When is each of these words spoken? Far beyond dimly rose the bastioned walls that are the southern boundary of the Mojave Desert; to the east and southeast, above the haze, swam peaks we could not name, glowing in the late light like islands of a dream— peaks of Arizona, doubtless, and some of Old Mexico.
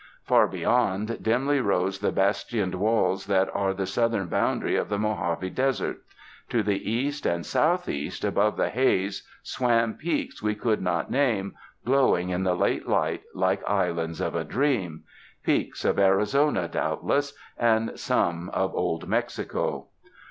Far 0.23 0.47
beyond 0.47 1.21
dimly 1.21 1.59
rose 1.61 1.99
the 1.99 2.11
bastioned 2.11 2.73
walls 2.73 3.27
that 3.27 3.55
are 3.55 3.71
the 3.71 3.85
southern 3.85 4.25
boundary 4.29 4.75
of 4.75 4.89
the 4.89 4.97
Mojave 4.97 5.51
Desert; 5.51 6.01
to 6.49 6.63
the 6.63 6.89
east 6.91 7.27
and 7.27 7.45
southeast, 7.45 8.23
above 8.25 8.57
the 8.57 8.69
haze, 8.71 9.21
swam 9.43 9.93
peaks 9.93 10.41
we 10.41 10.55
could 10.55 10.81
not 10.81 11.11
name, 11.11 11.53
glowing 11.85 12.29
in 12.29 12.41
the 12.41 12.55
late 12.55 12.87
light 12.87 13.21
like 13.35 13.61
islands 13.69 14.19
of 14.19 14.33
a 14.33 14.43
dream— 14.43 15.03
peaks 15.45 15.85
of 15.85 15.99
Arizona, 15.99 16.67
doubtless, 16.67 17.37
and 17.55 17.99
some 17.99 18.49
of 18.55 18.73
Old 18.73 19.07
Mexico. 19.07 19.85